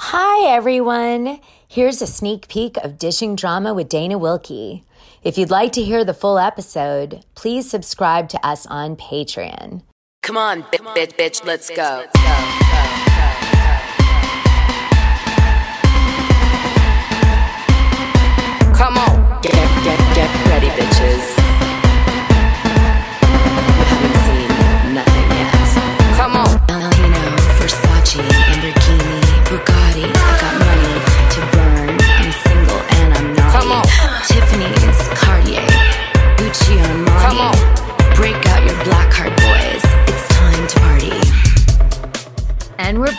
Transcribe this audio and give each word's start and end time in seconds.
Hi, 0.00 0.48
everyone. 0.54 1.40
Here's 1.66 2.00
a 2.00 2.06
sneak 2.06 2.46
peek 2.46 2.76
of 2.78 2.98
Dishing 2.98 3.34
Drama 3.34 3.74
with 3.74 3.88
Dana 3.88 4.16
Wilkey. 4.16 4.84
If 5.24 5.36
you'd 5.36 5.50
like 5.50 5.72
to 5.72 5.82
hear 5.82 6.04
the 6.04 6.14
full 6.14 6.38
episode, 6.38 7.24
please 7.34 7.68
subscribe 7.68 8.28
to 8.28 8.46
us 8.46 8.64
on 8.66 8.94
Patreon. 8.94 9.82
Come 10.22 10.36
on, 10.36 10.62
bitch, 10.62 10.86
bitch, 10.94 11.14
bitch, 11.16 11.44
let's 11.44 11.68
go. 11.70 12.04
Come 18.78 18.96
on, 18.96 19.42
get, 19.42 19.52
get, 19.82 20.14
get 20.14 20.46
ready, 20.46 20.68
bitches. 20.68 21.37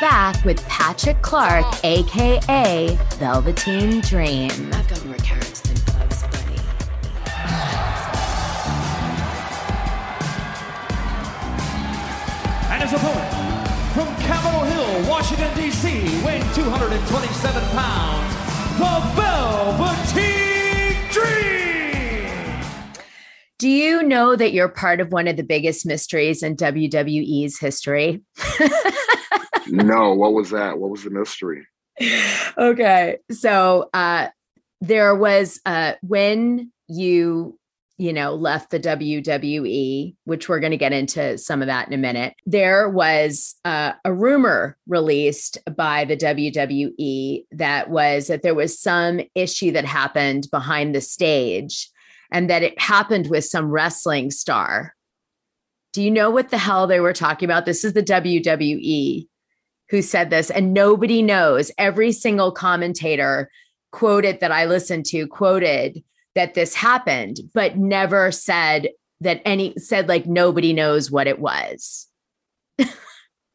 Back 0.09 0.43
with 0.43 0.59
Patrick 0.67 1.21
Clark, 1.21 1.67
aka 1.83 2.97
Velveteen 3.19 4.01
Dream. 4.01 4.49
I've 4.73 4.87
got 4.87 5.05
more 5.05 5.15
carrots 5.17 5.61
than 5.61 5.75
Bugs 5.85 6.23
Bunny. 6.23 6.57
and 12.71 12.81
his 12.81 12.93
opponent 12.93 13.67
from 13.93 14.07
Capitol 14.25 14.61
Hill, 14.61 15.07
Washington, 15.07 15.55
D.C., 15.55 15.87
weighing 16.25 16.41
227 16.55 17.63
pounds, 17.77 18.33
the 18.79 18.93
Velveteen 19.21 20.95
Dream. 21.11 22.63
Do 23.59 23.69
you 23.69 24.01
know 24.01 24.35
that 24.35 24.53
you're 24.53 24.69
part 24.69 25.01
of 25.01 25.11
one 25.11 25.27
of 25.27 25.37
the 25.37 25.43
biggest 25.43 25.85
mysteries 25.85 26.41
in 26.41 26.55
WWE's 26.55 27.59
history? 27.59 28.23
No, 29.71 30.13
what 30.13 30.33
was 30.33 30.49
that? 30.51 30.77
What 30.79 30.89
was 30.89 31.03
the 31.03 31.09
mystery? 31.09 31.65
okay. 32.57 33.17
So 33.31 33.89
uh 33.93 34.29
there 34.81 35.15
was 35.15 35.59
uh 35.65 35.93
when 36.01 36.71
you 36.87 37.59
you 37.99 38.13
know 38.13 38.33
left 38.33 38.71
the 38.71 38.79
WWE, 38.79 40.15
which 40.23 40.49
we're 40.49 40.61
going 40.61 40.71
to 40.71 40.77
get 40.77 40.93
into 40.93 41.37
some 41.37 41.61
of 41.61 41.67
that 41.67 41.87
in 41.87 41.93
a 41.93 41.97
minute. 41.97 42.33
There 42.45 42.89
was 42.89 43.55
uh, 43.65 43.91
a 44.05 44.13
rumor 44.13 44.77
released 44.87 45.57
by 45.75 46.05
the 46.05 46.17
WWE 46.17 47.43
that 47.51 47.89
was 47.89 48.27
that 48.27 48.41
there 48.41 48.55
was 48.55 48.79
some 48.79 49.19
issue 49.35 49.71
that 49.73 49.85
happened 49.85 50.47
behind 50.49 50.95
the 50.95 51.01
stage 51.01 51.89
and 52.31 52.49
that 52.49 52.63
it 52.63 52.79
happened 52.79 53.29
with 53.29 53.43
some 53.43 53.69
wrestling 53.69 54.31
star. 54.31 54.95
Do 55.91 56.01
you 56.01 56.11
know 56.11 56.29
what 56.29 56.49
the 56.49 56.57
hell 56.57 56.87
they 56.87 57.01
were 57.01 57.13
talking 57.13 57.47
about? 57.47 57.65
This 57.65 57.83
is 57.83 57.93
the 57.93 58.03
WWE 58.03 59.27
who 59.89 60.01
said 60.01 60.29
this, 60.29 60.49
and 60.49 60.73
nobody 60.73 61.21
knows. 61.21 61.71
Every 61.77 62.11
single 62.11 62.51
commentator 62.51 63.49
quoted 63.91 64.39
that 64.39 64.51
I 64.51 64.65
listened 64.65 65.05
to 65.07 65.27
quoted 65.27 66.03
that 66.35 66.53
this 66.53 66.75
happened, 66.75 67.37
but 67.53 67.77
never 67.77 68.31
said 68.31 68.89
that 69.21 69.41
any 69.45 69.73
said 69.77 70.07
like 70.07 70.25
nobody 70.25 70.73
knows 70.73 71.09
what 71.11 71.27
it 71.27 71.39
was. 71.39 72.07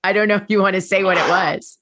I 0.04 0.12
don't 0.12 0.28
know 0.28 0.36
if 0.36 0.44
you 0.48 0.60
want 0.60 0.74
to 0.74 0.80
say 0.80 1.04
what 1.04 1.16
it 1.16 1.28
was. 1.28 1.78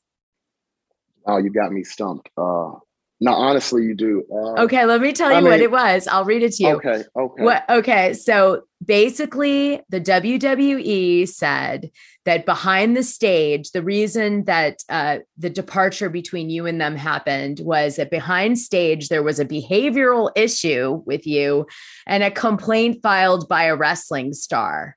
Oh, 1.27 1.39
you 1.39 1.50
got 1.50 1.73
me 1.73 1.83
stumped. 1.83 2.28
Uh, 2.36 2.73
no, 3.20 3.33
honestly, 3.33 3.84
you 3.84 3.95
do. 3.95 4.25
Uh, 4.30 4.62
Okay, 4.64 4.84
let 4.84 5.00
me 5.00 5.12
tell 5.12 5.30
you 5.30 5.36
I 5.39 5.42
what 5.42 5.50
mean- 5.53 5.62
it 5.62 5.70
was. 5.70 6.06
I'll 6.08 6.25
read 6.25 6.42
it 6.42 6.53
to 6.55 6.62
you. 6.64 6.77
Okay. 6.77 7.03
Okay. 7.17 7.42
What 7.42 7.64
okay, 7.70 8.12
so 8.14 8.62
basically 8.84 9.80
the 9.89 10.01
WWE 10.01 11.29
said 11.29 11.90
that 12.24 12.46
behind 12.46 12.96
the 12.96 13.02
stage, 13.02 13.70
the 13.70 13.83
reason 13.83 14.45
that 14.45 14.83
uh, 14.89 15.18
the 15.36 15.51
departure 15.51 16.08
between 16.08 16.51
you 16.51 16.67
and 16.67 16.80
them 16.80 16.96
happened 16.96 17.61
was 17.61 17.96
that 17.96 18.11
behind 18.11 18.58
stage 18.58 19.08
there 19.08 19.23
was 19.23 19.39
a 19.39 19.45
behavioral 19.45 20.30
issue 20.36 21.02
with 21.06 21.27
you 21.27 21.67
and 22.06 22.23
a 22.23 22.30
complaint 22.30 23.01
filed 23.02 23.48
by 23.48 23.64
a 23.64 23.77
wrestling 23.77 24.33
star, 24.33 24.96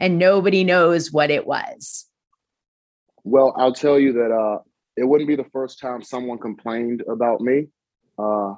and 0.00 0.18
nobody 0.18 0.64
knows 0.64 1.12
what 1.12 1.30
it 1.30 1.46
was. 1.46 2.06
Well, 3.24 3.54
I'll 3.56 3.74
tell 3.74 3.98
you 3.98 4.12
that 4.14 4.30
uh, 4.30 4.60
it 4.96 5.04
wouldn't 5.04 5.28
be 5.28 5.36
the 5.36 5.44
first 5.52 5.80
time 5.80 6.02
someone 6.02 6.38
complained 6.38 7.02
about 7.08 7.40
me. 7.40 7.66
Uh, 8.18 8.54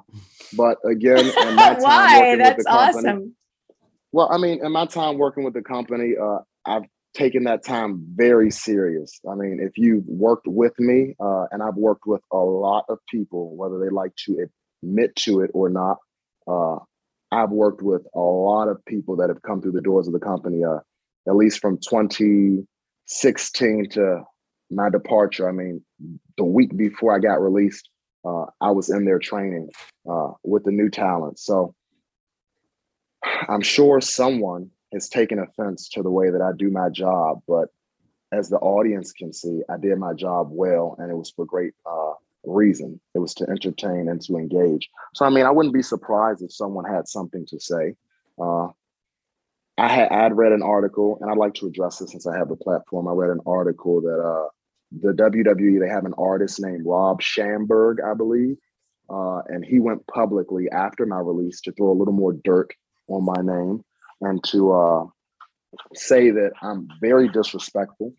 but 0.55 0.77
again, 0.85 1.25
Why? 1.35 2.35
That's 2.35 2.63
company, 2.63 3.09
awesome. 3.09 3.35
Well, 4.11 4.29
I 4.31 4.37
mean, 4.37 4.63
in 4.63 4.71
my 4.71 4.85
time 4.85 5.17
working 5.17 5.43
with 5.43 5.53
the 5.53 5.61
company, 5.61 6.13
uh, 6.21 6.39
I've 6.65 6.83
taken 7.13 7.43
that 7.45 7.63
time 7.63 8.05
very 8.13 8.51
serious. 8.51 9.19
I 9.29 9.35
mean, 9.35 9.59
if 9.61 9.77
you've 9.77 10.05
worked 10.05 10.47
with 10.47 10.77
me, 10.79 11.15
uh, 11.19 11.45
and 11.51 11.63
I've 11.63 11.75
worked 11.75 12.05
with 12.05 12.21
a 12.31 12.37
lot 12.37 12.85
of 12.89 12.99
people, 13.09 13.55
whether 13.55 13.79
they 13.79 13.89
like 13.89 14.15
to 14.27 14.47
admit 14.83 15.15
to 15.17 15.41
it 15.41 15.51
or 15.53 15.69
not, 15.69 15.97
uh, 16.47 16.77
I've 17.31 17.51
worked 17.51 17.81
with 17.81 18.01
a 18.13 18.19
lot 18.19 18.67
of 18.67 18.83
people 18.85 19.15
that 19.17 19.29
have 19.29 19.41
come 19.41 19.61
through 19.61 19.73
the 19.73 19.81
doors 19.81 20.07
of 20.07 20.13
the 20.13 20.19
company, 20.19 20.63
uh, 20.63 20.79
at 21.27 21.35
least 21.35 21.61
from 21.61 21.77
2016 21.77 23.89
to 23.91 24.23
my 24.69 24.89
departure. 24.89 25.47
I 25.47 25.53
mean, 25.53 25.81
the 26.37 26.43
week 26.43 26.75
before 26.75 27.15
I 27.15 27.19
got 27.19 27.41
released, 27.41 27.89
uh, 28.25 28.45
I 28.59 28.71
was 28.71 28.89
in 28.89 29.05
their 29.05 29.19
training 29.19 29.69
uh, 30.09 30.31
with 30.43 30.65
the 30.65 30.71
new 30.71 30.89
talent. 30.89 31.39
So 31.39 31.73
I'm 33.23 33.61
sure 33.61 34.01
someone 34.01 34.69
has 34.93 35.09
taken 35.09 35.39
offense 35.39 35.89
to 35.89 36.03
the 36.03 36.11
way 36.11 36.29
that 36.29 36.41
I 36.41 36.51
do 36.57 36.69
my 36.69 36.89
job, 36.89 37.41
but 37.47 37.69
as 38.31 38.49
the 38.49 38.57
audience 38.57 39.11
can 39.11 39.33
see, 39.33 39.61
I 39.69 39.77
did 39.77 39.97
my 39.97 40.13
job 40.13 40.49
well, 40.51 40.95
and 40.99 41.11
it 41.11 41.15
was 41.15 41.31
for 41.31 41.45
great 41.45 41.73
uh, 41.85 42.13
reason. 42.45 42.99
It 43.13 43.19
was 43.19 43.33
to 43.35 43.49
entertain 43.49 44.07
and 44.09 44.21
to 44.21 44.37
engage. 44.37 44.89
So, 45.13 45.25
I 45.25 45.29
mean, 45.29 45.45
I 45.45 45.51
wouldn't 45.51 45.73
be 45.73 45.81
surprised 45.81 46.41
if 46.41 46.53
someone 46.53 46.85
had 46.85 47.07
something 47.07 47.45
to 47.47 47.59
say. 47.59 47.95
Uh, 48.39 48.67
I 49.77 49.87
had 49.87 50.09
I'd 50.11 50.37
read 50.37 50.51
an 50.51 50.63
article, 50.63 51.17
and 51.21 51.29
I'd 51.29 51.37
like 51.37 51.53
to 51.55 51.67
address 51.67 51.97
this 51.97 52.11
since 52.11 52.27
I 52.27 52.37
have 52.37 52.49
the 52.49 52.55
platform. 52.55 53.07
I 53.07 53.13
read 53.13 53.31
an 53.31 53.41
article 53.45 54.01
that 54.01 54.19
uh, 54.19 54.47
the 55.01 55.13
WWE 55.13 55.79
they 55.79 55.89
have 55.89 56.05
an 56.05 56.13
artist 56.17 56.61
named 56.61 56.85
Rob 56.85 57.21
Schamberger, 57.21 57.95
I 58.05 58.13
believe, 58.13 58.57
uh, 59.09 59.41
and 59.47 59.65
he 59.65 59.79
went 59.79 60.05
publicly 60.07 60.69
after 60.69 61.05
my 61.05 61.19
release 61.19 61.61
to 61.61 61.71
throw 61.71 61.91
a 61.91 61.97
little 61.97 62.13
more 62.13 62.33
dirt 62.33 62.73
on 63.11 63.25
my 63.25 63.41
name 63.41 63.83
and 64.21 64.43
to 64.45 64.71
uh, 64.71 65.05
say 65.93 66.31
that 66.31 66.51
I'm 66.61 66.87
very 66.99 67.29
disrespectful 67.29 68.13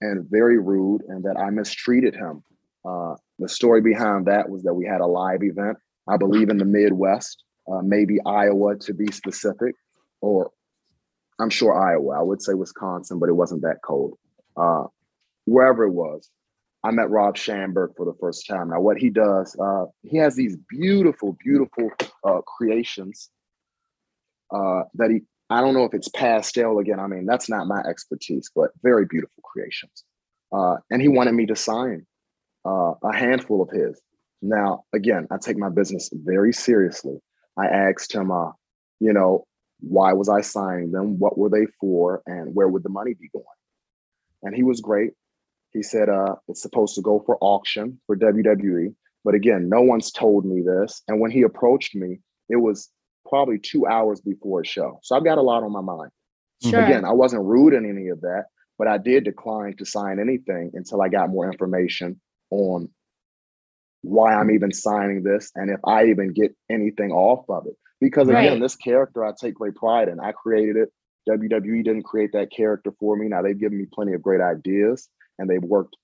and 0.00 0.28
very 0.30 0.58
rude 0.58 1.02
and 1.08 1.24
that 1.24 1.38
I 1.38 1.50
mistreated 1.50 2.14
him. 2.14 2.42
Uh, 2.84 3.14
the 3.38 3.48
story 3.48 3.80
behind 3.80 4.26
that 4.26 4.48
was 4.48 4.62
that 4.62 4.74
we 4.74 4.86
had 4.86 5.00
a 5.00 5.06
live 5.06 5.42
event, 5.42 5.78
I 6.08 6.16
believe 6.16 6.50
in 6.50 6.58
the 6.58 6.64
Midwest, 6.64 7.42
uh, 7.70 7.80
maybe 7.82 8.18
Iowa 8.26 8.76
to 8.76 8.94
be 8.94 9.10
specific, 9.10 9.74
or 10.20 10.50
I'm 11.40 11.50
sure 11.50 11.74
Iowa. 11.74 12.18
I 12.18 12.22
would 12.22 12.42
say 12.42 12.54
Wisconsin, 12.54 13.18
but 13.18 13.28
it 13.28 13.32
wasn't 13.32 13.62
that 13.62 13.78
cold. 13.82 14.18
Uh, 14.56 14.84
wherever 15.46 15.84
it 15.84 15.92
was, 15.92 16.28
I 16.84 16.90
met 16.90 17.10
Rob 17.10 17.36
Schamberger 17.36 17.96
for 17.96 18.04
the 18.04 18.14
first 18.20 18.46
time. 18.46 18.68
Now, 18.68 18.80
what 18.80 18.98
he 18.98 19.08
does, 19.08 19.56
uh, 19.58 19.86
he 20.02 20.18
has 20.18 20.36
these 20.36 20.56
beautiful, 20.68 21.36
beautiful 21.42 21.90
uh, 22.22 22.42
creations 22.42 23.30
uh, 24.50 24.82
that 24.94 25.10
he 25.10 25.22
I 25.50 25.60
don't 25.60 25.74
know 25.74 25.84
if 25.84 25.94
it's 25.94 26.08
pastel 26.08 26.78
again. 26.78 26.98
I 26.98 27.06
mean, 27.06 27.26
that's 27.26 27.48
not 27.48 27.66
my 27.66 27.80
expertise, 27.80 28.50
but 28.54 28.70
very 28.82 29.04
beautiful 29.04 29.42
creations. 29.44 30.04
Uh, 30.52 30.76
and 30.90 31.02
he 31.02 31.08
wanted 31.08 31.32
me 31.32 31.46
to 31.46 31.56
sign 31.56 32.06
uh, 32.64 32.94
a 33.02 33.14
handful 33.14 33.60
of 33.60 33.70
his. 33.70 34.00
Now, 34.40 34.84
again, 34.92 35.26
I 35.30 35.36
take 35.38 35.58
my 35.58 35.68
business 35.68 36.10
very 36.12 36.52
seriously. 36.52 37.18
I 37.58 37.66
asked 37.66 38.12
him, 38.14 38.30
uh, 38.30 38.52
you 39.00 39.12
know, 39.12 39.46
why 39.80 40.12
was 40.12 40.28
I 40.28 40.40
signing 40.40 40.92
them? 40.92 41.18
What 41.18 41.36
were 41.36 41.50
they 41.50 41.66
for? 41.80 42.22
And 42.26 42.54
where 42.54 42.68
would 42.68 42.82
the 42.82 42.88
money 42.88 43.14
be 43.14 43.28
going? 43.32 43.44
And 44.42 44.54
he 44.54 44.62
was 44.62 44.80
great. 44.80 45.12
He 45.72 45.82
said, 45.82 46.08
uh, 46.08 46.36
it's 46.48 46.62
supposed 46.62 46.94
to 46.94 47.02
go 47.02 47.22
for 47.26 47.36
auction 47.40 48.00
for 48.06 48.16
WWE. 48.16 48.94
But 49.24 49.34
again, 49.34 49.68
no 49.68 49.82
one's 49.82 50.10
told 50.10 50.44
me 50.44 50.62
this. 50.62 51.02
And 51.08 51.20
when 51.20 51.30
he 51.30 51.42
approached 51.42 51.94
me, 51.94 52.20
it 52.48 52.56
was 52.56 52.90
probably 53.28 53.58
two 53.58 53.86
hours 53.86 54.20
before 54.20 54.60
a 54.60 54.66
show. 54.66 55.00
So 55.02 55.16
I've 55.16 55.24
got 55.24 55.38
a 55.38 55.42
lot 55.42 55.62
on 55.62 55.72
my 55.72 55.80
mind. 55.80 56.10
Sure. 56.62 56.82
Again, 56.84 57.04
I 57.04 57.12
wasn't 57.12 57.44
rude 57.44 57.74
in 57.74 57.88
any 57.88 58.08
of 58.08 58.20
that, 58.22 58.44
but 58.78 58.88
I 58.88 58.98
did 58.98 59.24
decline 59.24 59.76
to 59.78 59.84
sign 59.84 60.18
anything 60.18 60.70
until 60.74 61.02
I 61.02 61.08
got 61.08 61.30
more 61.30 61.50
information 61.50 62.20
on 62.50 62.88
why 64.02 64.34
I'm 64.34 64.50
even 64.50 64.72
signing 64.72 65.22
this 65.22 65.50
and 65.54 65.70
if 65.70 65.80
I 65.84 66.06
even 66.06 66.32
get 66.32 66.54
anything 66.70 67.10
off 67.10 67.48
of 67.48 67.66
it. 67.66 67.74
Because 68.00 68.28
again, 68.28 68.52
Right. 68.54 68.60
this 68.60 68.76
character 68.76 69.24
I 69.24 69.32
take 69.38 69.54
great 69.54 69.74
pride 69.74 70.08
in. 70.08 70.20
I 70.20 70.32
created 70.32 70.76
it. 70.76 70.92
WWE 71.28 71.82
didn't 71.82 72.02
create 72.02 72.32
that 72.32 72.50
character 72.52 72.92
for 73.00 73.16
me. 73.16 73.28
Now 73.28 73.40
they've 73.40 73.58
given 73.58 73.78
me 73.78 73.86
plenty 73.90 74.12
of 74.12 74.20
great 74.22 74.42
ideas 74.42 75.08
and 75.38 75.48
they've 75.48 75.62
worked 75.62 75.96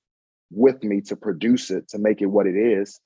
with 0.50 0.82
me 0.82 1.02
to 1.02 1.17
produce 1.17 1.70
it 1.70 1.88
to 1.88 1.99
make 1.99 2.22
it 2.22 2.26
what 2.26 2.46
it 2.46 2.56
is 2.56 3.00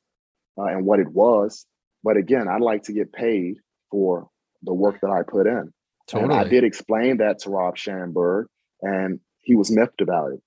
uh, 0.58 0.64
and 0.66 0.86
what 0.86 1.00
it 1.00 1.08
was. 1.08 1.66
But 2.04 2.16
again, 2.16 2.46
I'd 2.48 2.60
like 2.60 2.84
to 2.84 2.92
get 2.92 3.12
paid 3.12 3.56
for 3.94 4.28
the 4.64 4.74
work 4.74 5.00
that 5.02 5.10
I 5.10 5.22
put 5.22 5.46
in. 5.46 5.72
And 6.18 6.32
I 6.32 6.42
did 6.50 6.64
explain 6.64 7.18
that 7.18 7.38
to 7.40 7.50
Rob 7.50 7.76
Schamberger, 7.76 8.46
and 8.82 9.20
he 9.42 9.54
was 9.54 9.70
miffed 9.70 10.00
about 10.00 10.32
it. 10.32 10.40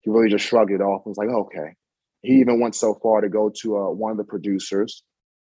He 0.00 0.10
really 0.10 0.30
just 0.30 0.46
shrugged 0.46 0.70
it 0.72 0.80
off 0.80 1.02
and 1.04 1.10
was 1.10 1.18
like, 1.18 1.28
okay. 1.28 1.74
He 2.22 2.40
even 2.40 2.60
went 2.60 2.74
so 2.74 2.94
far 3.02 3.20
to 3.20 3.28
go 3.28 3.50
to 3.60 3.76
uh, 3.76 3.90
one 3.90 4.10
of 4.10 4.16
the 4.16 4.24
producers 4.24 5.02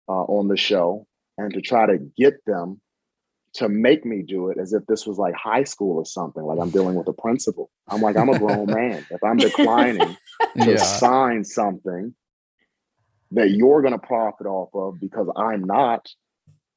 uh, 0.08 0.24
on 0.24 0.48
the 0.48 0.56
show 0.56 1.06
and 1.38 1.54
to 1.54 1.60
try 1.60 1.86
to 1.86 1.98
get 2.16 2.44
them 2.44 2.80
to 3.54 3.68
make 3.68 4.04
me 4.04 4.22
do 4.22 4.48
it 4.50 4.58
as 4.58 4.72
if 4.72 4.84
this 4.86 5.06
was 5.06 5.16
like 5.16 5.34
high 5.34 5.62
school 5.62 5.96
or 5.96 6.04
something, 6.04 6.42
like 6.42 6.58
I'm 6.60 6.72
dealing 6.72 6.96
with 6.96 7.06
a 7.06 7.12
principal. 7.12 7.70
I'm 7.88 8.00
like, 8.00 8.16
I'm 8.16 8.28
a 8.30 8.36
grown 8.36 8.68
man. 8.68 9.06
If 9.10 9.22
I'm 9.22 9.36
declining 9.38 10.16
to 10.56 10.72
Yeah. 10.72 10.82
sign 10.82 11.44
something 11.44 12.16
that 13.30 13.50
you're 13.52 13.80
going 13.82 13.92
to 13.98 14.06
profit 14.06 14.46
off 14.48 14.70
of 14.74 15.00
because 15.00 15.28
I'm 15.36 15.62
not, 15.62 16.08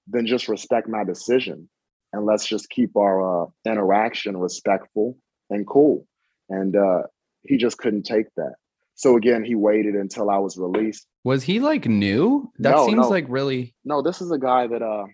then 0.07 0.25
just 0.25 0.47
respect 0.47 0.87
my 0.87 1.03
decision 1.03 1.69
and 2.13 2.25
let's 2.25 2.45
just 2.45 2.69
keep 2.69 2.95
our 2.95 3.43
uh, 3.43 3.45
interaction 3.65 4.37
respectful 4.37 5.17
and 5.49 5.67
cool. 5.67 6.07
And 6.49 6.75
uh, 6.75 7.03
he 7.43 7.57
just 7.57 7.77
couldn't 7.77 8.03
take 8.03 8.27
that. 8.37 8.53
So 8.95 9.15
again, 9.15 9.43
he 9.43 9.53
waited 9.55 9.93
until 9.95 10.29
I 10.29 10.37
was 10.39 10.57
released. 10.57 11.05
Was 11.23 11.43
he 11.43 11.59
like 11.59 11.85
new? 11.85 12.51
That 12.59 12.71
No, 12.71 12.85
seems 12.85 12.97
no. 13.01 13.09
like 13.09 13.25
really. 13.27 13.75
No, 13.85 14.01
this 14.01 14.21
is 14.21 14.31
a 14.31 14.39
guy 14.39 14.65
that 14.67 14.81
uh, 14.81 15.05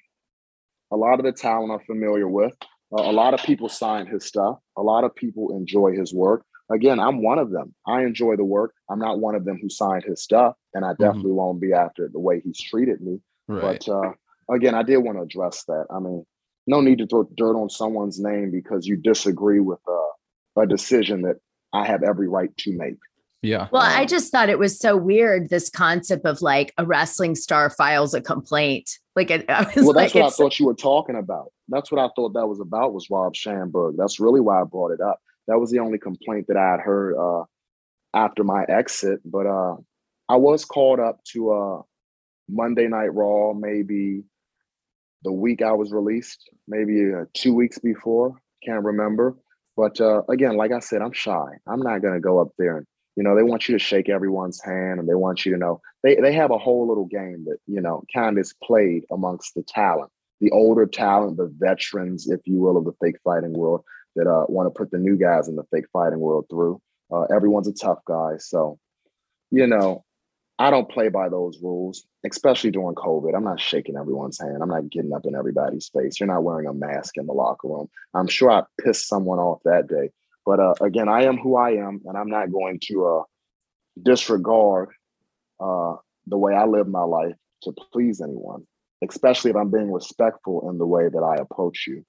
a 0.92 0.96
lot 0.96 1.20
of 1.20 1.26
the 1.26 1.32
talent 1.34 1.72
are 1.72 1.82
familiar 1.86 2.28
with. 2.28 2.54
Uh, 2.96 3.02
a 3.02 3.12
lot 3.12 3.34
of 3.34 3.42
people 3.42 3.68
sign 3.68 4.06
his 4.06 4.26
stuff. 4.26 4.58
A 4.78 4.82
lot 4.82 5.04
of 5.04 5.14
people 5.16 5.58
enjoy 5.58 5.94
his 5.94 6.14
work. 6.14 6.46
Again, 6.72 7.00
I'm 7.00 7.22
one 7.22 7.40
of 7.40 7.52
them. 7.52 7.76
I 7.86 8.04
enjoy 8.04 8.36
the 8.38 8.46
work. 8.46 8.74
I'm 8.90 9.00
not 9.00 9.20
one 9.20 9.36
of 9.36 9.44
them 9.44 9.60
who 9.62 9.70
signed 9.70 10.04
his 10.06 10.24
stuff, 10.24 10.56
and 10.74 10.86
I 10.86 10.92
definitely 10.98 11.32
won't 11.32 11.60
be 11.60 11.74
after 11.74 12.08
the 12.12 12.20
way 12.20 12.40
he's 12.44 12.62
treated 12.62 13.02
me. 13.02 13.20
Right. 13.50 13.84
But 13.86 13.90
uh, 13.90 14.12
again, 14.50 14.76
I 14.76 14.84
did 14.84 14.98
want 14.98 15.18
to 15.18 15.24
address 15.24 15.64
that. 15.66 15.86
I 15.90 16.00
mean, 16.00 16.26
no 16.68 16.82
need 16.82 16.98
to 17.00 17.08
throw 17.08 17.24
dirt 17.36 17.56
on 17.56 17.70
someone's 17.70 18.20
name 18.20 18.52
because 18.52 18.88
you 18.88 18.96
disagree 18.98 19.60
with 19.60 19.80
uh, 19.88 20.62
a 20.62 20.66
decision 20.68 21.22
that 21.24 21.38
I 21.74 21.86
have 21.86 22.04
every 22.04 22.28
right 22.28 22.56
to 22.58 22.72
make. 22.78 22.96
yeah. 23.42 23.68
Well, 23.72 23.82
I 23.82 24.02
Um, 24.02 24.08
just 24.08 24.32
thought 24.32 24.50
it 24.50 24.60
was 24.60 24.80
so 24.80 24.96
weird 24.96 25.50
this 25.50 25.70
concept 25.70 26.26
of 26.26 26.42
like 26.42 26.74
a 26.78 26.86
wrestling 26.86 27.36
star 27.36 27.70
files 27.70 28.14
a 28.14 28.22
complaint. 28.22 28.90
Like 29.16 29.32
it, 29.32 29.50
I 29.50 29.64
was 29.76 29.84
Well, 29.86 29.94
like, 29.94 30.14
that's 30.14 30.16
what 30.16 30.26
I 30.26 30.30
thought 30.30 30.60
you 30.60 30.66
were 30.68 30.74
talking 30.76 31.16
about. 31.16 31.52
That's 31.68 31.92
what 31.92 32.00
I 32.00 32.10
thought 32.16 32.34
that 32.34 32.48
was 32.48 32.60
about 32.62 32.94
was 32.94 33.10
Rob 33.10 33.34
Schamberger. 33.34 33.96
That's 33.98 34.20
really 34.20 34.40
why 34.40 34.62
I 34.62 34.64
brought 34.64 34.92
it 34.92 35.02
up. 35.02 35.20
That 35.48 35.60
was 35.60 35.72
the 35.72 35.80
only 35.80 35.98
complaint 35.98 36.48
that 36.48 36.58
I 36.58 36.72
had 36.72 36.80
heard 36.80 37.16
uh, 37.18 37.44
after 38.14 38.44
my 38.46 38.64
exit. 38.70 39.20
But 39.26 39.46
uh, 39.48 39.76
I 40.30 40.38
was 40.38 40.64
called 40.64 41.00
up 41.02 41.22
to 41.34 41.52
uh, 41.52 41.82
Monday 42.50 42.88
Night 42.88 43.14
Raw, 43.14 43.54
maybe 43.54 44.24
the 45.24 45.32
week 45.32 45.62
I 45.62 45.72
was 45.72 45.92
released, 45.92 46.50
maybe 46.68 47.14
uh, 47.14 47.26
two 47.34 47.54
weeks 47.54 47.80
before. 47.80 48.40
Can't 48.64 48.84
remember. 48.84 49.36
But 49.76 50.00
uh, 50.00 50.22
again, 50.30 50.56
like 50.56 50.72
I 50.72 50.80
said, 50.80 51.02
I'm 51.02 51.14
shy. 51.14 51.46
I'm 51.68 51.82
not 51.82 52.02
going 52.02 52.14
to 52.14 52.20
go 52.20 52.40
up 52.40 52.50
there 52.58 52.78
and 52.78 52.86
you 53.16 53.24
know 53.24 53.36
they 53.36 53.44
want 53.44 53.68
you 53.68 53.78
to 53.78 53.84
shake 53.84 54.10
everyone's 54.10 54.62
hand 54.64 55.00
and 55.00 55.08
they 55.08 55.16
want 55.16 55.46
you 55.46 55.52
to 55.54 55.58
know 55.58 55.82
they 56.04 56.16
they 56.16 56.34
have 56.34 56.52
a 56.52 56.58
whole 56.58 56.88
little 56.88 57.06
game 57.06 57.46
that 57.46 57.58
you 57.68 57.82
know 57.82 58.04
kind 58.14 58.38
of 58.38 58.42
is 58.42 58.54
played 58.64 59.04
amongst 59.12 59.54
the 59.56 59.64
talent 59.64 60.12
the 60.42 60.52
older 60.52 60.86
talent 60.86 61.38
the 61.38 61.52
veterans 61.58 62.30
if 62.30 62.40
you 62.46 62.60
will 62.60 62.78
of 62.78 62.86
the 62.86 62.94
fake 63.02 63.18
fighting 63.24 63.54
world 63.54 63.84
that 64.16 64.28
uh, 64.28 64.46
want 64.48 64.68
to 64.68 64.78
put 64.78 64.92
the 64.92 64.98
new 64.98 65.18
guys 65.18 65.48
in 65.48 65.56
the 65.56 65.64
fake 65.72 65.86
fighting 65.94 66.20
world 66.20 66.46
through 66.50 66.82
uh, 67.12 67.24
everyone's 67.36 67.68
a 67.68 67.74
tough 67.74 68.00
guy 68.08 68.32
so 68.40 68.78
you 69.52 69.68
know 69.68 70.04
i 70.60 70.70
don't 70.70 70.90
play 70.90 71.10
by 71.10 71.30
those 71.30 71.60
rules 71.62 72.06
especially 72.26 72.72
during 72.72 72.96
covid. 72.96 73.36
I'm 73.36 73.44
not 73.44 73.60
shaking 73.60 73.98
everyone's 73.98 74.40
hand. 74.40 74.60
I'm 74.62 74.70
not 74.70 74.90
getting 74.90 75.14
up 75.14 75.26
in 75.26 75.36
everybody's 75.36 75.90
face. 75.90 76.20
You're 76.20 76.28
not 76.28 76.44
wearing 76.44 76.68
a 76.68 76.74
mask 76.74 77.18
in 77.18 77.26
the 77.26 77.34
locker 77.34 77.68
room. 77.68 77.90
I'm 78.14 78.28
sure 78.28 78.50
i 78.50 78.64
pissed 78.82 79.08
someone 79.08 79.40
off 79.40 79.62
that 79.66 79.88
day. 79.88 80.10
But 80.46 80.60
uh, 80.60 80.74
again, 80.82 81.10
I 81.10 81.24
am 81.24 81.38
who 81.38 81.56
I 81.56 81.72
am, 81.72 82.02
and 82.06 82.18
I'm 82.18 82.30
not 82.30 82.52
going 82.52 82.80
to 82.88 83.06
uh, 83.06 83.24
disregard 84.02 84.90
uh, 85.60 85.96
the 86.28 86.38
way 86.38 86.54
I 86.54 86.66
live 86.66 86.88
my 86.88 87.04
life 87.04 87.36
to 87.64 87.74
please 87.94 88.22
anyone, 88.22 88.66
especially 89.08 89.52
if 89.52 89.58
I'm 89.58 89.72
being 89.72 89.92
respectful 89.92 90.70
in 90.70 90.78
the 90.78 90.88
way 90.88 91.08
that 91.08 91.24
I 91.24 91.36
approach 91.36 91.86
you. 91.88 92.06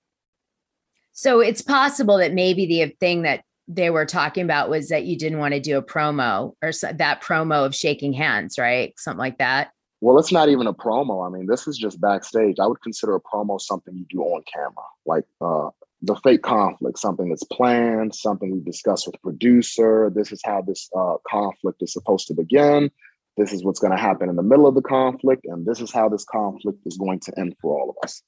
so 1.12 1.40
it's 1.40 1.62
possible 1.62 2.18
that 2.18 2.32
maybe 2.32 2.66
the 2.66 2.94
thing 2.98 3.22
that 3.22 3.44
they 3.68 3.90
were 3.90 4.06
talking 4.06 4.44
about 4.44 4.68
was 4.68 4.88
that 4.88 5.04
you 5.04 5.16
didn't 5.16 5.38
want 5.38 5.54
to 5.54 5.60
do 5.60 5.78
a 5.78 5.82
promo 5.82 6.54
or 6.62 6.72
so, 6.72 6.92
that 6.92 7.22
promo 7.22 7.64
of 7.64 7.74
shaking 7.74 8.12
hands, 8.12 8.58
right? 8.58 8.92
Something 8.98 9.18
like 9.18 9.38
that. 9.38 9.70
Well, 10.00 10.18
it's 10.18 10.32
not 10.32 10.50
even 10.50 10.66
a 10.66 10.74
promo. 10.74 11.26
I 11.26 11.30
mean, 11.30 11.46
this 11.46 11.66
is 11.66 11.78
just 11.78 12.00
backstage. 12.00 12.56
I 12.60 12.66
would 12.66 12.82
consider 12.82 13.14
a 13.14 13.20
promo 13.20 13.58
something 13.60 13.96
you 13.96 14.04
do 14.10 14.20
on 14.20 14.42
camera, 14.52 14.84
like 15.06 15.24
uh, 15.40 15.70
the 16.02 16.14
fake 16.16 16.42
conflict, 16.42 16.98
something 16.98 17.30
that's 17.30 17.44
planned, 17.44 18.14
something 18.14 18.50
we 18.52 18.60
discuss 18.60 19.06
with 19.06 19.20
producer. 19.22 20.12
This 20.14 20.30
is 20.30 20.42
how 20.44 20.60
this 20.60 20.90
uh, 20.94 21.14
conflict 21.26 21.82
is 21.82 21.92
supposed 21.92 22.26
to 22.28 22.34
begin. 22.34 22.90
This 23.36 23.52
is 23.52 23.64
what's 23.64 23.80
going 23.80 23.90
to 23.90 24.00
happen 24.00 24.28
in 24.28 24.36
the 24.36 24.42
middle 24.42 24.66
of 24.66 24.74
the 24.76 24.82
conflict, 24.82 25.44
and 25.46 25.66
this 25.66 25.80
is 25.80 25.90
how 25.92 26.08
this 26.08 26.24
conflict 26.24 26.78
is 26.86 26.96
going 26.96 27.18
to 27.20 27.32
end 27.38 27.56
for 27.60 27.78
all 27.80 27.90
of 27.90 27.96
us. 28.04 28.22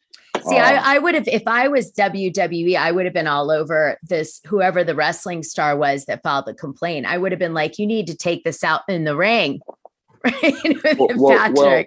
See, 0.49 0.56
Um, 0.56 0.62
I, 0.64 0.97
I 0.97 0.99
would 0.99 1.14
have, 1.14 1.29
if 1.29 1.44
I 1.47 1.69
was 1.69 1.93
WWE, 1.93 2.75
I 2.76 2.91
would 2.91 3.05
have 3.05 3.14
been 3.14 3.29
all 3.29 3.50
over 3.53 3.99
this, 4.03 4.41
whoever 4.47 4.82
the 4.82 4.97
wrestling 4.97 5.43
star 5.44 5.76
was 5.76 6.06
that 6.06 6.23
filed 6.25 6.47
the 6.47 6.55
complaint. 6.55 7.06
I 7.06 7.19
would 7.19 7.31
have 7.31 7.38
been 7.38 7.55
like, 7.55 7.79
you 7.79 7.87
need 7.87 8.08
to 8.08 8.17
take 8.17 8.43
this 8.44 8.64
out 8.64 8.81
in 8.88 9.05
the 9.05 9.17
ring. 9.17 9.61
Right? 10.25 10.99
Well- 10.99 11.08
well- 11.17 11.53
well, 11.55 11.85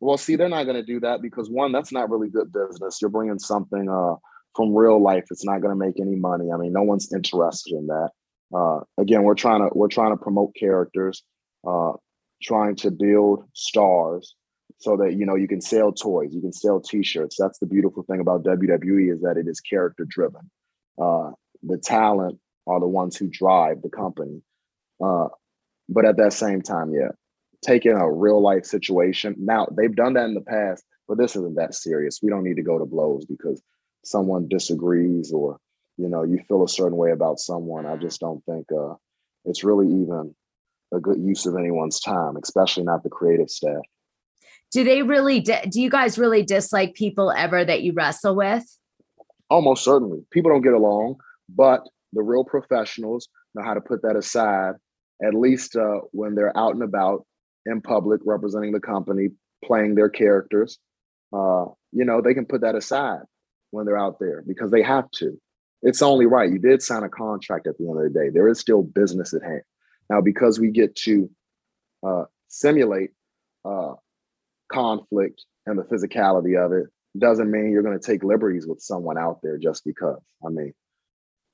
Well, 0.00 0.16
see, 0.18 0.36
they're 0.36 0.48
not 0.48 0.64
going 0.64 0.76
to 0.76 0.82
do 0.84 1.00
that 1.00 1.22
because 1.22 1.48
one, 1.50 1.72
that's 1.72 1.90
not 1.90 2.08
really 2.10 2.28
good 2.28 2.52
business. 2.52 2.98
You're 3.00 3.10
bringing 3.10 3.38
something 3.38 3.88
uh, 3.88 4.14
from 4.54 4.74
real 4.74 5.02
life. 5.02 5.24
It's 5.30 5.44
not 5.44 5.60
going 5.60 5.70
to 5.72 5.76
make 5.86 5.98
any 5.98 6.14
money. 6.14 6.52
I 6.52 6.56
mean, 6.56 6.72
no 6.72 6.82
one's 6.82 7.12
interested 7.12 7.74
in 7.74 7.86
that. 7.88 8.10
Uh, 8.54 8.80
again, 8.98 9.22
we're 9.24 9.34
trying 9.34 9.62
to 9.62 9.70
we're 9.74 9.88
trying 9.88 10.12
to 10.12 10.16
promote 10.22 10.54
characters, 10.54 11.22
uh, 11.66 11.92
trying 12.44 12.76
to 12.76 12.90
build 12.90 13.44
stars, 13.54 14.36
so 14.78 14.96
that 14.96 15.14
you 15.14 15.24
know 15.24 15.34
you 15.34 15.48
can 15.48 15.60
sell 15.60 15.92
toys, 15.92 16.34
you 16.34 16.40
can 16.40 16.52
sell 16.52 16.80
T-shirts. 16.80 17.36
That's 17.38 17.58
the 17.58 17.66
beautiful 17.66 18.02
thing 18.02 18.20
about 18.20 18.44
WWE 18.44 19.12
is 19.12 19.20
that 19.22 19.36
it 19.36 19.48
is 19.48 19.60
character 19.60 20.04
driven. 20.08 20.50
Uh, 21.00 21.30
the 21.62 21.78
talent 21.78 22.38
are 22.66 22.80
the 22.80 22.86
ones 22.86 23.16
who 23.16 23.28
drive 23.28 23.82
the 23.82 23.88
company. 23.88 24.42
Uh, 25.02 25.28
but 25.88 26.04
at 26.04 26.16
that 26.16 26.32
same 26.32 26.62
time, 26.62 26.92
yeah, 26.92 27.10
taking 27.62 27.92
a 27.92 28.10
real 28.10 28.40
life 28.40 28.64
situation. 28.64 29.34
Now 29.38 29.66
they've 29.76 29.94
done 29.94 30.14
that 30.14 30.26
in 30.26 30.34
the 30.34 30.40
past, 30.40 30.84
but 31.08 31.18
this 31.18 31.36
isn't 31.36 31.56
that 31.56 31.74
serious. 31.74 32.20
We 32.22 32.30
don't 32.30 32.44
need 32.44 32.56
to 32.56 32.62
go 32.62 32.78
to 32.78 32.86
blows 32.86 33.24
because 33.24 33.62
someone 34.04 34.48
disagrees 34.48 35.32
or 35.32 35.58
you 35.96 36.08
know 36.08 36.22
you 36.24 36.40
feel 36.48 36.64
a 36.64 36.68
certain 36.68 36.96
way 36.96 37.12
about 37.12 37.38
someone. 37.38 37.86
I 37.86 37.96
just 37.96 38.20
don't 38.20 38.44
think 38.44 38.66
uh, 38.72 38.94
it's 39.44 39.64
really 39.64 39.88
even 39.88 40.34
a 40.92 41.00
good 41.00 41.18
use 41.18 41.46
of 41.46 41.56
anyone's 41.56 42.00
time, 42.00 42.36
especially 42.42 42.84
not 42.84 43.02
the 43.02 43.10
creative 43.10 43.50
staff. 43.50 43.82
Do 44.72 44.84
they 44.84 45.02
really, 45.02 45.40
di- 45.40 45.66
do 45.70 45.80
you 45.80 45.88
guys 45.88 46.18
really 46.18 46.42
dislike 46.42 46.94
people 46.94 47.30
ever 47.30 47.64
that 47.64 47.82
you 47.82 47.92
wrestle 47.92 48.34
with? 48.34 48.64
Almost 49.50 49.84
certainly, 49.84 50.24
people 50.30 50.50
don't 50.50 50.62
get 50.62 50.72
along, 50.72 51.16
but 51.48 51.86
the 52.12 52.22
real 52.22 52.44
professionals 52.44 53.28
know 53.54 53.62
how 53.62 53.74
to 53.74 53.80
put 53.80 54.02
that 54.02 54.16
aside. 54.16 54.74
At 55.24 55.34
least 55.34 55.76
uh, 55.76 56.00
when 56.10 56.34
they're 56.34 56.56
out 56.56 56.74
and 56.74 56.82
about 56.82 57.24
in 57.66 57.80
public, 57.80 58.20
representing 58.24 58.72
the 58.72 58.80
company, 58.80 59.28
playing 59.64 59.94
their 59.94 60.08
characters, 60.08 60.78
uh, 61.32 61.66
you 61.92 62.04
know, 62.04 62.20
they 62.20 62.34
can 62.34 62.46
put 62.46 62.62
that 62.62 62.74
aside 62.74 63.22
when 63.70 63.86
they're 63.86 63.98
out 63.98 64.18
there 64.18 64.42
because 64.46 64.70
they 64.70 64.82
have 64.82 65.10
to. 65.12 65.38
It's 65.82 66.02
only 66.02 66.26
right. 66.26 66.50
You 66.50 66.58
did 66.58 66.82
sign 66.82 67.02
a 67.02 67.08
contract 67.08 67.66
at 67.66 67.76
the 67.78 67.88
end 67.88 67.98
of 67.98 68.12
the 68.12 68.18
day. 68.18 68.30
There 68.32 68.48
is 68.48 68.58
still 68.58 68.82
business 68.82 69.34
at 69.34 69.42
hand. 69.42 69.62
Now, 70.10 70.20
because 70.20 70.60
we 70.60 70.70
get 70.70 70.94
to 70.96 71.30
uh, 72.06 72.24
simulate 72.48 73.10
uh, 73.64 73.94
conflict 74.70 75.44
and 75.66 75.78
the 75.78 75.84
physicality 75.84 76.62
of 76.62 76.72
it, 76.72 76.86
doesn't 77.18 77.50
mean 77.50 77.70
you're 77.70 77.82
going 77.82 77.98
to 77.98 78.04
take 78.04 78.24
liberties 78.24 78.66
with 78.66 78.80
someone 78.80 79.16
out 79.16 79.40
there 79.42 79.56
just 79.58 79.84
because. 79.84 80.18
I 80.44 80.50
mean, 80.50 80.74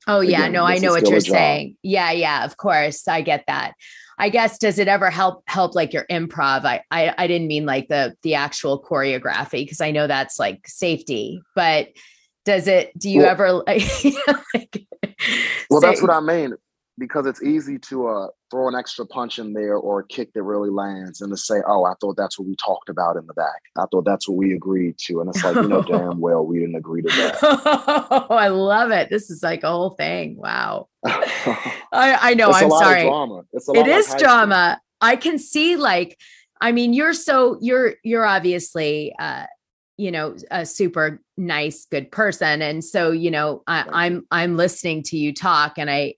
Oh 0.07 0.21
yeah, 0.21 0.40
Again, 0.40 0.52
no, 0.52 0.64
I 0.64 0.78
know 0.78 0.92
what 0.92 1.09
you're 1.09 1.21
saying. 1.21 1.76
Yeah, 1.83 2.11
yeah, 2.11 2.45
of 2.45 2.57
course. 2.57 3.07
I 3.07 3.21
get 3.21 3.45
that. 3.49 3.75
I 4.19 4.30
guess 4.30 4.59
does 4.59 4.78
it 4.78 4.88
ever 4.88 5.11
help 5.11 5.42
help 5.47 5.75
like 5.75 5.92
your 5.92 6.07
improv? 6.11 6.64
I 6.64 6.83
I, 6.90 7.14
I 7.19 7.26
didn't 7.26 7.49
mean 7.49 7.66
like 7.66 7.88
the 7.88 8.16
the 8.23 8.35
actual 8.35 8.83
choreography 8.83 9.62
because 9.62 9.80
I 9.80 9.90
know 9.90 10.07
that's 10.07 10.38
like 10.38 10.66
safety, 10.66 11.42
but 11.54 11.88
does 12.47 12.66
it 12.66 12.99
do 12.99 13.11
you 13.11 13.21
Well- 13.21 13.30
ever 13.30 13.52
like, 13.52 13.83
like 14.54 14.87
well, 15.69 15.80
that's 15.80 16.00
what 16.00 16.11
I 16.11 16.21
mean. 16.21 16.54
Because 16.99 17.26
it's 17.26 17.42
easy 17.42 17.78
to 17.78 18.09
uh, 18.09 18.28
throw 18.50 18.68
an 18.68 18.75
extra 18.75 19.06
punch 19.06 19.38
in 19.38 19.52
there 19.52 19.76
or 19.76 20.00
a 20.00 20.06
kick 20.06 20.32
that 20.35 20.42
really 20.42 20.70
lands 20.70 21.20
and 21.20 21.30
to 21.32 21.37
say, 21.37 21.56
oh, 21.66 21.85
I 21.85 21.94
thought 22.00 22.16
that's 22.16 22.38
what 22.38 22.47
we 22.47 22.56
talked 22.56 22.88
about 22.88 23.16
in 23.16 23.26
the 23.26 23.35
back. 23.35 23.62
I 23.78 23.85
thought 23.90 24.04
that's 24.04 24.28
what 24.28 24.37
we 24.37 24.52
agreed 24.54 24.99
to. 25.06 25.20
And 25.20 25.30
it's 25.30 25.42
like, 25.42 25.56
you 25.56 25.68
know, 25.68 25.82
damn 25.88 26.20
well 26.20 26.44
we 26.44 26.59
didn't 26.59 26.76
agree 26.76 27.02
to 27.02 27.09
that. 27.09 27.38
oh, 27.42 28.26
I 28.30 28.49
love 28.49 28.90
it. 28.90 29.09
This 29.11 29.30
is 29.30 29.42
like 29.42 29.62
a 29.62 29.70
whole 29.70 29.90
thing. 29.90 30.37
Wow. 30.37 30.88
I, 31.06 31.73
I 31.92 32.35
know. 32.35 32.50
It's 32.50 32.61
a 32.61 32.64
I'm 32.64 32.68
lot 32.70 32.82
of 32.82 32.88
sorry. 32.88 33.02
drama. 33.04 33.42
It's 33.52 33.68
a 33.68 33.73
lot 33.73 33.78
It 33.87 33.90
like 33.90 33.99
is 33.99 34.06
school. 34.06 34.18
drama. 34.18 34.80
I 35.00 35.16
can 35.16 35.38
see 35.38 35.76
like, 35.76 36.18
I 36.61 36.73
mean, 36.73 36.92
you're 36.92 37.14
so 37.14 37.56
you're 37.62 37.94
you're 38.04 38.26
obviously 38.26 39.14
uh, 39.18 39.47
you 39.97 40.11
know, 40.11 40.35
a 40.50 40.64
super 40.64 41.20
nice, 41.37 41.85
good 41.85 42.11
person. 42.11 42.62
And 42.62 42.82
so, 42.82 43.11
you 43.11 43.30
know, 43.30 43.62
I. 43.66 43.85
I'm 43.90 44.26
I'm 44.30 44.56
listening 44.56 45.02
to 45.04 45.16
you 45.18 45.35
talk 45.35 45.78
and 45.78 45.90
I 45.90 46.14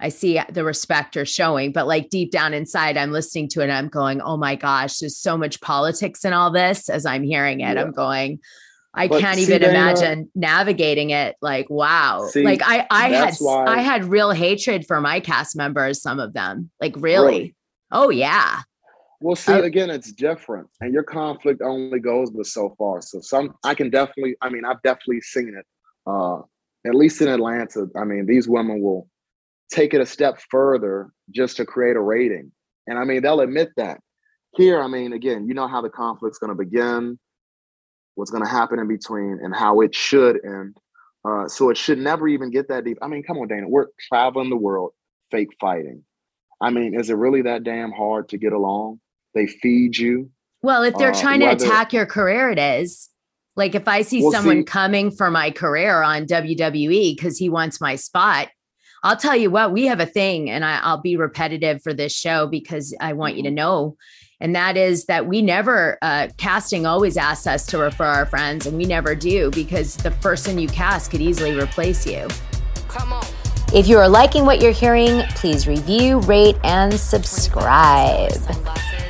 I 0.00 0.08
see 0.08 0.40
the 0.50 0.64
respect 0.64 1.14
you're 1.16 1.24
showing, 1.24 1.72
but 1.72 1.86
like 1.86 2.10
deep 2.10 2.30
down 2.32 2.52
inside, 2.52 2.96
I'm 2.96 3.12
listening 3.12 3.48
to 3.50 3.60
it. 3.60 3.64
And 3.64 3.72
I'm 3.72 3.88
going, 3.88 4.20
oh 4.20 4.36
my 4.36 4.56
gosh, 4.56 4.98
there's 4.98 5.16
so 5.16 5.36
much 5.36 5.60
politics 5.60 6.24
in 6.24 6.32
all 6.32 6.50
this 6.50 6.88
as 6.88 7.06
I'm 7.06 7.22
hearing 7.22 7.60
it. 7.60 7.74
Yeah. 7.76 7.82
I'm 7.82 7.92
going, 7.92 8.40
I 8.92 9.06
But 9.08 9.20
can't 9.20 9.36
see, 9.36 9.42
even 9.44 9.60
Dana- 9.62 9.72
imagine 9.72 10.30
navigating 10.34 11.10
it. 11.10 11.36
Like, 11.40 11.70
wow. 11.70 12.26
See, 12.30 12.42
like 12.42 12.60
I, 12.64 12.86
I 12.90 13.08
had, 13.10 13.34
why- 13.38 13.66
I 13.66 13.78
had 13.78 14.04
real 14.04 14.32
hatred 14.32 14.84
for 14.86 15.00
my 15.00 15.20
cast 15.20 15.56
members, 15.56 16.02
some 16.02 16.18
of 16.18 16.32
them, 16.32 16.70
like 16.80 16.94
really. 16.96 17.26
Really? 17.26 17.54
Oh 17.92 18.10
yeah. 18.10 18.60
Well, 19.20 19.36
see, 19.36 19.52
Oh. 19.52 19.62
again, 19.62 19.88
it's 19.90 20.12
different, 20.12 20.68
and 20.80 20.92
your 20.92 21.04
conflict 21.04 21.62
only 21.62 21.98
goes 22.00 22.30
but 22.30 22.46
so 22.46 22.74
far. 22.76 23.00
So, 23.00 23.20
some 23.20 23.54
I 23.64 23.74
can 23.74 23.88
definitely, 23.88 24.36
I 24.42 24.50
mean, 24.50 24.64
I've 24.66 24.82
definitely 24.82 25.20
seen 25.22 25.54
it. 25.56 25.64
Uh, 26.06 26.40
at 26.84 26.94
least 26.94 27.22
in 27.22 27.28
Atlanta, 27.28 27.86
I 27.96 28.04
mean, 28.04 28.26
these 28.26 28.48
women 28.48 28.82
will 28.82 29.08
take 29.70 29.94
it 29.94 30.00
a 30.00 30.06
step 30.06 30.38
further 30.50 31.10
just 31.30 31.56
to 31.56 31.64
create 31.64 31.96
a 31.96 32.00
rating, 32.00 32.52
and 32.86 32.98
I 32.98 33.04
mean, 33.04 33.22
they'll 33.22 33.40
admit 33.40 33.70
that. 33.76 34.00
Here, 34.56 34.80
I 34.80 34.86
mean, 34.86 35.12
again, 35.12 35.48
you 35.48 35.54
know 35.54 35.66
how 35.66 35.80
the 35.82 35.88
conflict's 35.90 36.38
going 36.38 36.50
to 36.50 36.54
begin, 36.56 37.18
what's 38.14 38.30
going 38.30 38.44
to 38.44 38.48
happen 38.50 38.78
in 38.78 38.86
between, 38.86 39.40
and 39.42 39.54
how 39.54 39.80
it 39.80 39.94
should 39.94 40.38
end. 40.44 40.76
Uh, 41.24 41.48
so 41.48 41.70
it 41.70 41.76
should 41.76 41.98
never 41.98 42.28
even 42.28 42.50
get 42.50 42.68
that 42.68 42.84
deep. 42.84 42.98
I 43.02 43.08
mean, 43.08 43.22
come 43.24 43.38
on, 43.38 43.48
Dana, 43.48 43.66
we're 43.68 43.86
traveling 44.08 44.50
the 44.50 44.56
world, 44.56 44.92
fake 45.30 45.48
fighting. 45.60 46.04
I 46.60 46.70
mean, 46.70 46.98
is 46.98 47.10
it 47.10 47.14
really 47.14 47.42
that 47.42 47.64
damn 47.64 47.90
hard 47.92 48.28
to 48.28 48.38
get 48.38 48.52
along? 48.52 49.00
They 49.34 49.46
feed 49.48 49.96
you. 49.96 50.30
Well, 50.62 50.82
if 50.82 50.94
they're 50.96 51.10
Uh, 51.10 51.20
trying 51.20 51.40
to 51.40 51.46
whether- 51.46 51.64
attack 51.64 51.92
your 51.92 52.06
career, 52.06 52.50
it 52.50 52.58
is. 52.58 53.10
Like 53.56 53.74
if 53.74 53.88
I 53.88 54.02
see 54.02 54.22
Well, 54.22 54.32
someone 54.32 54.58
see- 54.58 54.64
coming 54.64 55.10
for 55.10 55.30
my 55.30 55.50
career 55.50 56.02
on 56.02 56.26
WWE 56.26 57.16
because 57.16 57.38
he 57.38 57.48
wants 57.48 57.80
my 57.80 57.96
spot, 57.96 58.48
I'll 59.04 59.18
tell 59.18 59.36
you 59.36 59.50
what, 59.50 59.70
we 59.70 59.84
have 59.84 60.00
a 60.00 60.06
thing, 60.06 60.48
and 60.48 60.64
I, 60.64 60.80
I'll 60.82 61.00
be 61.00 61.16
repetitive 61.16 61.82
for 61.82 61.92
this 61.92 62.12
show 62.12 62.46
because 62.46 62.94
I 63.00 63.12
want 63.12 63.36
you 63.36 63.42
to 63.44 63.50
Mm-hmm. 63.50 63.54
know. 63.54 63.96
And 64.40 64.56
that 64.56 64.76
is 64.76 65.04
that 65.04 65.26
we 65.26 65.42
never, 65.42 65.96
uh, 66.02 66.28
casting 66.38 66.86
always 66.86 67.16
asks 67.16 67.46
us 67.46 67.66
to 67.66 67.78
refer 67.78 68.04
our 68.04 68.26
friends, 68.26 68.66
and 68.66 68.76
we 68.76 68.84
never 68.84 69.14
do 69.14 69.50
because 69.50 69.96
the 69.96 70.10
person 70.10 70.58
you 70.58 70.66
cast 70.68 71.10
could 71.10 71.20
easily 71.20 71.56
replace 71.56 72.04
you. 72.06 72.26
Come 72.88 73.12
on. 73.12 73.24
If 73.72 73.86
you 73.86 73.98
are 73.98 74.08
liking 74.08 74.44
what 74.44 74.60
you're 74.60 74.72
hearing, 74.72 75.22
please 75.30 75.68
review, 75.68 76.20
rate, 76.20 76.56
and 76.64 76.92
subscribe. 76.94 78.32
Sunglasses, 78.32 79.03